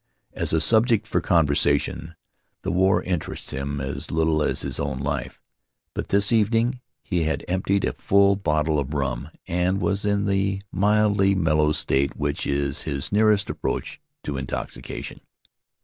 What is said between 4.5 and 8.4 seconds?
his own life, but this evening he had emptied a full